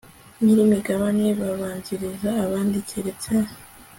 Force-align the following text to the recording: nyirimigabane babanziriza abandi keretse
nyirimigabane 0.43 1.27
babanziriza 1.39 2.29
abandi 2.45 2.77
keretse 2.89 3.31